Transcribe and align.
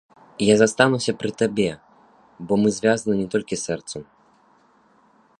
Я 0.43 0.53
застануся 0.61 1.13
пры 1.23 1.29
табе, 1.41 1.67
бо 2.51 2.57
мы 2.61 2.67
звязаны 2.77 3.13
не 3.21 3.27
толькі 3.35 3.55
сэрцам. 3.65 4.03